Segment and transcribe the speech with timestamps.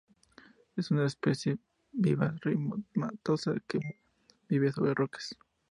[0.77, 1.59] Es una especie
[1.91, 3.77] vivaz, rizomatosa que
[4.49, 5.37] vive sobre rocas.